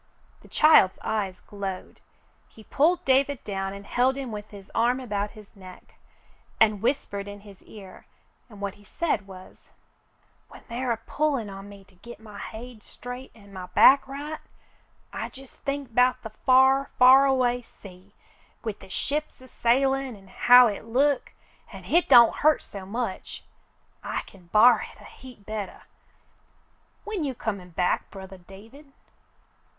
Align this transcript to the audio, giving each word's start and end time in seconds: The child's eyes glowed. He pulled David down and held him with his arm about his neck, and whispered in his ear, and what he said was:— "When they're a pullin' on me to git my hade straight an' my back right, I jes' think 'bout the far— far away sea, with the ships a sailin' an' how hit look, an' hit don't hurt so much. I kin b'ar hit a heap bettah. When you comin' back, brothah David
The 0.41 0.47
child's 0.47 0.97
eyes 1.03 1.41
glowed. 1.41 2.01
He 2.49 2.63
pulled 2.63 3.05
David 3.05 3.43
down 3.43 3.71
and 3.71 3.85
held 3.85 4.15
him 4.17 4.31
with 4.31 4.49
his 4.49 4.71
arm 4.73 4.99
about 4.99 5.33
his 5.37 5.55
neck, 5.55 5.93
and 6.59 6.81
whispered 6.81 7.27
in 7.27 7.41
his 7.41 7.61
ear, 7.61 8.07
and 8.49 8.61
what 8.61 8.73
he 8.73 8.83
said 8.83 9.27
was:— 9.27 9.69
"When 10.49 10.63
they're 10.67 10.91
a 10.91 10.97
pullin' 10.97 11.51
on 11.51 11.69
me 11.69 11.83
to 11.83 11.93
git 11.93 12.19
my 12.19 12.39
hade 12.39 12.81
straight 12.81 13.31
an' 13.35 13.53
my 13.53 13.67
back 13.67 14.07
right, 14.07 14.39
I 15.13 15.29
jes' 15.31 15.51
think 15.53 15.93
'bout 15.93 16.23
the 16.23 16.31
far— 16.31 16.89
far 16.97 17.27
away 17.27 17.61
sea, 17.61 18.15
with 18.63 18.79
the 18.79 18.89
ships 18.89 19.39
a 19.39 19.47
sailin' 19.47 20.15
an' 20.15 20.29
how 20.29 20.65
hit 20.67 20.85
look, 20.85 21.31
an' 21.71 21.83
hit 21.83 22.09
don't 22.09 22.37
hurt 22.37 22.63
so 22.63 22.87
much. 22.87 23.43
I 24.03 24.23
kin 24.25 24.49
b'ar 24.51 24.79
hit 24.79 24.99
a 24.99 25.03
heap 25.05 25.45
bettah. 25.45 25.83
When 27.03 27.23
you 27.23 27.35
comin' 27.35 27.69
back, 27.69 28.09
brothah 28.09 28.47
David 28.47 28.93